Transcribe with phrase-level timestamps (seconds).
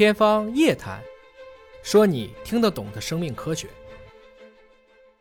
[0.00, 0.98] 天方夜谭，
[1.82, 3.68] 说你听得懂的生命科学。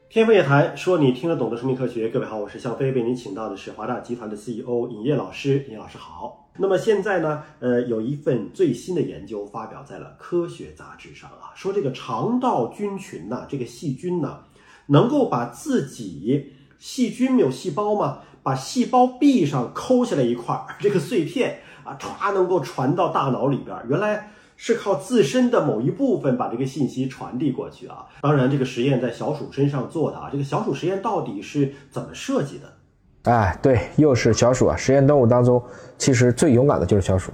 [0.07, 2.07] 天方夜谭，说你听得懂的生命科学。
[2.07, 5.65] 各位好，我是向飞，为您请到的是华大集团的 CEO 尹烨老师。
[5.69, 6.49] 尹老师好。
[6.57, 14.45] 那么现在呢，呃，有一份最新的研究发表在了科学杂志上啊，说这个肠道菌群呐，这个细菌呢，
[14.85, 18.19] 能够把自己细菌没有细胞吗？
[18.41, 23.75] 把细胞壁上抠下来一块儿这个碎片啊，歘能够传到大脑里边。
[23.89, 24.31] 原来
[24.61, 28.05] 是靠自身的某一部分把这个信息传递过去啊。
[28.21, 30.27] 当然，这个实验在小鼠身上做的啊。
[30.29, 33.31] 这个小鼠实验到底是怎么设计的？
[33.31, 34.75] 哎，对，又是小鼠啊！
[34.75, 35.63] 实验动物当中，
[35.97, 37.31] 其实最勇敢的就是小鼠。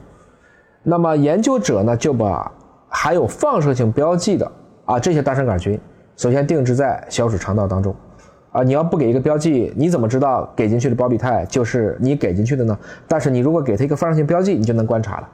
[0.83, 2.51] 那么研究者呢，就把
[2.89, 4.51] 含有放射性标记的
[4.85, 5.79] 啊这些大肠杆菌，
[6.15, 7.95] 首先定制在小鼠肠道当中。
[8.51, 12.77] 啊，你要不给一个标记，你怎么知道给进去的胞比肽就是你给进去的呢？
[13.07, 15.29] 但是你如果给它一个放射性标记，你就能观察了。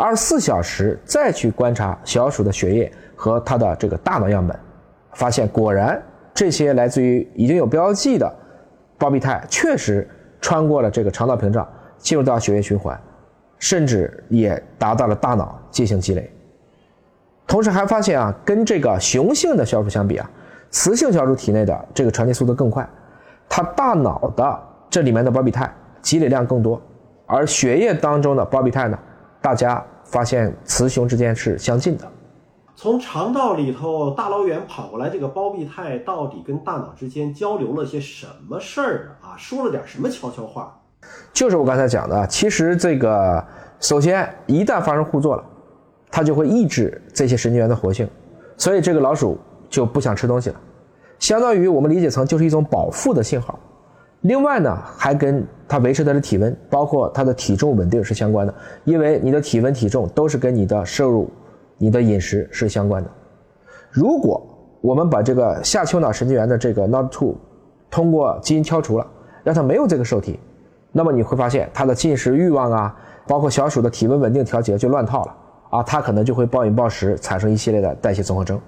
[0.00, 4.58] 二十四小时再去观察小鼠的血液和它的这个大脑样本，
[5.12, 8.34] 发现果然这些来自于已经有标记的
[8.96, 10.08] 胞嘧肽确实
[10.40, 12.98] 穿过了这个肠道屏障，进入到血液循环，
[13.58, 16.32] 甚至也达到了大脑进行积累。
[17.46, 20.30] 同时还发现啊，跟这个雄性的小鼠相比啊。
[20.70, 22.88] 雌性小鼠体内的这个传递速度更快，
[23.50, 25.70] 它大脑的这里面的胞嘧肽
[26.00, 26.80] 积累量更多，
[27.26, 28.98] 而血液当中的胞嘧肽呢，
[29.40, 32.06] 大家发现雌雄之间是相近的。
[32.76, 39.36] 从肠道里头大老远跑过来，这个胞嘧肽到底跟大脑之间交流了些什么事儿啊？
[39.36, 40.74] 说了点什么悄悄话？
[41.32, 43.44] 就是我刚才讲的，其实这个
[43.80, 45.44] 首先一旦发生互作了，
[46.10, 48.08] 它就会抑制这些神经元的活性，
[48.56, 49.38] 所以这个老鼠。
[49.70, 50.56] 就不想吃东西了，
[51.20, 53.56] 相当于我们理解成就是一种饱腹的信号。
[54.22, 61.30] 另外呢，还跟它维持它的体温，包括它的体重稳定是相关的，因为你的体温、体重都是跟你的摄入、
[61.78, 63.08] 你的饮食是相关的。
[63.88, 64.44] 如果
[64.80, 67.34] 我们把这个下丘脑神经元的这个 NOD2
[67.88, 69.06] 通过基因敲除了，
[69.44, 70.40] 让它没有这个受体，
[70.90, 72.96] 那么你会发现它的进食欲望啊，
[73.28, 75.36] 包括小鼠的体温稳定调节就乱套了
[75.70, 78.60] 啊，它可能就会暴饮暴食，产生一系列的代谢综合征。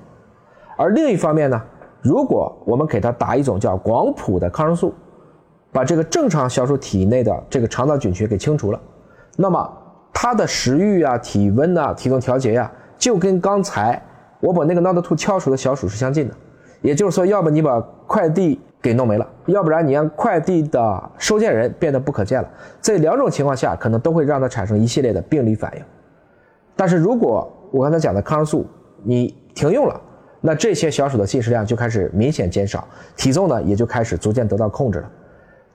[0.76, 1.60] 而另一方面呢，
[2.00, 4.94] 如果我们给它打一种叫广谱的抗生素，
[5.72, 8.80] 把这个正常小鼠体内的这个肠道菌群给清除了，
[9.36, 9.78] 那么
[10.12, 14.00] 它的食欲啊、体温呐、体重调节呀，就跟刚才
[14.40, 16.34] 我把那个 NOD2 敲除的小鼠是相近的。
[16.82, 22.48] 也就是说，要么你把快递给弄没了，要不然你让快递的收件人变得不可见了。
[22.80, 25.82] 这两种情况下，可能都会让它产生一系列的病理反应。
[26.74, 28.66] 但是如果我刚才讲的抗生素
[29.04, 29.98] 你停用了，
[30.40, 35.10] 那这些小鼠的进食量就开始明显减少，体重呢也就开始逐渐得到控制了。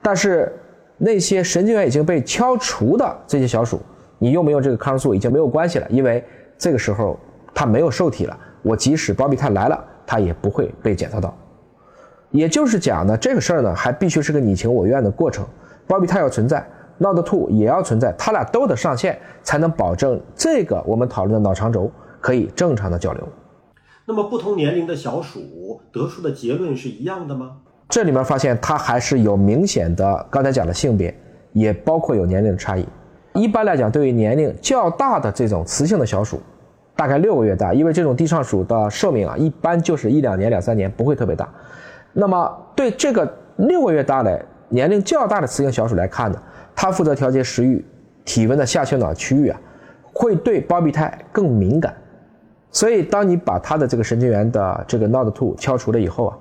[0.02, 0.52] 但是
[0.96, 3.80] 那些神经元已经被敲除的这些小鼠，
[4.18, 6.24] 你用没用这个抗生素已经没有关系了，因为
[6.56, 7.18] 这个时候
[7.54, 8.38] 它没有受体了。
[8.62, 11.36] 我即使胞嘧肽来了，它也不会被检测到。
[12.30, 15.46] 也就是讲呢，这个事儿呢还必须是个你情我愿的过程，
[15.86, 16.66] 胞嘧肽要存在
[16.98, 23.26] ，NOD2 也要存在，它俩都得上线，才能保证这个我们讨论的脑肠轴可以正常的交流。
[24.04, 27.58] 那么不同年龄的小鼠得出的结论是一样的吗？
[27.88, 31.14] 这里面发现它还是有明显的，刚才讲的性别，
[31.52, 32.86] 也包括有年龄的差异。
[33.32, 36.38] 一般来讲，对于年龄较大的这种雌性的小鼠，
[36.94, 41.48] 大概六个月大，因为这种地上鼠的寿命啊，一般就是一两年、两三年，不会特别大。
[42.12, 46.42] 那么对这个六个月大的年龄较大的雌性小鼠来看呢，
[46.76, 47.82] 它负责调节食欲、
[48.24, 49.58] 体温的下丘脑区域啊，
[50.12, 51.94] 会对胞嘧肽更敏感。
[52.70, 56.38] 所以，当你把它的这个神经元的这个 NOD2 敲除了以后啊，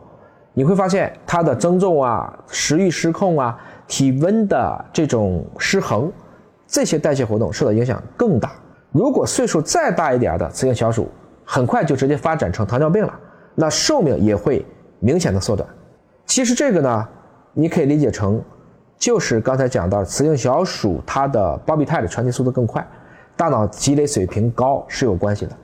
[0.57, 3.55] 你会发现它的增重啊、食欲失控啊、
[3.87, 6.11] 体温的这种失衡，
[6.65, 8.53] 这些代谢活动受到影响更大。
[8.91, 11.07] 如果岁数再大一点的雌性小鼠，
[11.45, 13.13] 很快就直接发展成糖尿病了，
[13.53, 14.65] 那寿命也会
[14.99, 15.69] 明显的缩短。
[16.25, 17.07] 其实这个呢，
[17.53, 18.41] 你可以理解成，
[18.97, 22.83] 就是刚才讲到雌性小鼠它的胞嘧肽的传递速度更快，
[23.35, 25.55] 大脑积累水平高是有关系的。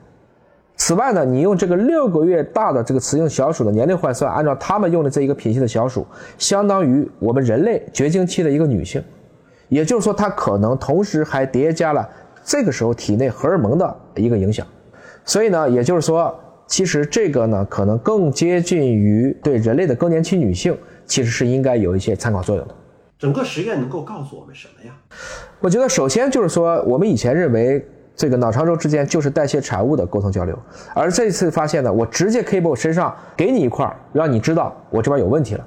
[0.86, 6.06] 此外呢，你用这个六个月大的这个雌性小鼠的年龄换算，按照他们用的这一个品系的小鼠，
[6.38, 9.02] 相当于我们人类绝经期的一个女性，
[9.70, 12.06] 也就是说，它可能同时还叠加了
[12.44, 14.68] 这个时候体内荷尔蒙的一个影响。
[15.24, 16.38] 所以呢，也就是说，
[16.68, 22.76] 其实这个呢，可能更接近于对人类的更年期女性，其实是应该有一些参考作用的。
[23.18, 24.94] 整个实验能够告诉我们什么呀？
[25.62, 27.88] 我觉得首先就是说，我们以前认为。
[28.16, 30.58] 这个脑肠轴之间就是代谢产物的沟通交流，
[30.94, 35.66] 而这次发现呢，我直接可以把我身上给你一块，让你知道我这边有问题了，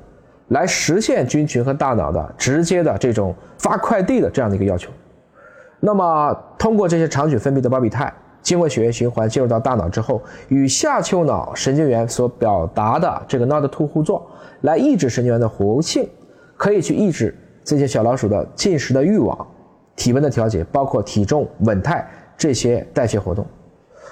[0.49, 4.91] 来实现菌群和大脑的直接的这种发快递的这样的一个要求。
[5.81, 8.13] 那么通过这些肠菌分泌的巴比肽，
[8.43, 14.25] 经过血液循环进入到大脑之后，与下丘脑神经元所表达的这个 NOD2 互作，
[14.61, 16.09] 来抑制神经元的活性，
[16.57, 19.47] 可以去抑制这些小老鼠的进食的欲望、
[19.97, 23.47] 体温的调节，包括体重稳态这些代谢活动。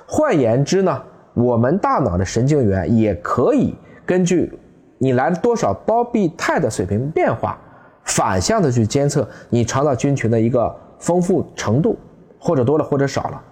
[0.06, 1.03] 换言之呢，
[1.35, 3.75] 我们大脑的神经元也可以
[4.05, 4.53] 根据
[4.99, 7.59] 你来了多少胞壁肽的水平变化，
[8.05, 11.97] 反向的去监测你肠道菌群的一个丰富程度，
[12.38, 13.43] 或者多了或者少了。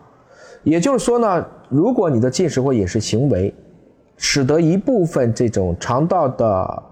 [0.63, 3.55] 也就是说呢，如果你的进食或饮食行为，
[4.17, 6.83] 使得一部分这种肠道的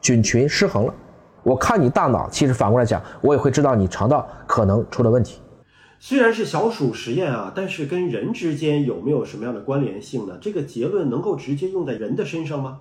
[0.00, 0.94] 菌群失衡了，
[1.42, 5.42] 我看你大脑，其实反过来讲，我也会知道你肠道可能出了问题。
[6.00, 10.34] 虽然是小鼠实验啊，但是跟人之间有没有什么样的关联性呢？
[10.40, 12.78] 这个结论能够直接用在人的身上吗？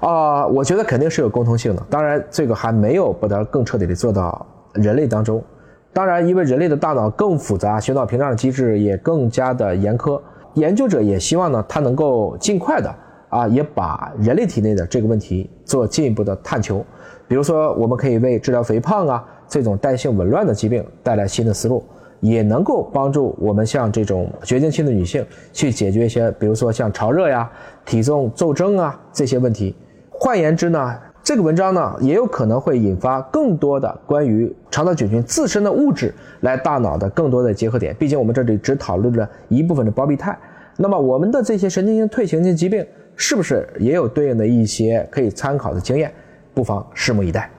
[0.00, 1.86] 啊，我觉得肯定是有共通性的。
[1.90, 5.44] 当然，这个还没有把它更彻底的做到人类当中。
[5.92, 10.18] 当然，因为人类的大脑更复杂，血脑屏障的机制也更加的严苛。
[10.54, 12.94] 研究者也希望呢，它能够尽快的
[13.28, 16.82] 啊，也把人类体内的这个问题做进一步的探求。
[17.28, 21.84] 比如说，我们可以为治疗肥胖啊这种代谢紊乱的疾病带来新的思路。
[22.20, 27.50] 也能够帮助我们像这种绝经期的女性去解决一些，比如说像潮热呀、
[27.84, 29.74] 体重骤增啊这些问题。
[30.10, 37.94] 换言之呢，这个文章呢也有可能会引发更多的关于肠道菌群自身的物质来大脑的更多的结合点。
[37.96, 40.36] 毕竟我们这里只讨论了一部分的胞嘧肽，
[40.78, 46.12] 那么我们的这些神经性退行性疾病是不是也有对应的一些可以参考的经验？
[46.54, 47.50] 不妨拭目以待。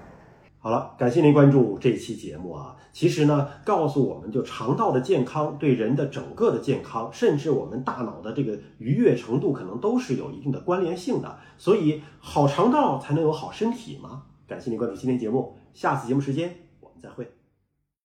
[0.68, 2.76] 好了，感谢您关注这期节目啊。
[2.92, 11.38] 其实呢，告诉我们就肠道的健康对人的整个的健康，甚至我们大脑的这个愉悦程度，可能都是有一定的关联性的。
[11.58, 14.24] 所以，好肠道才能有好身体嘛。
[14.46, 17.37] 感谢您关注今天节目，下次节目时间我们再会。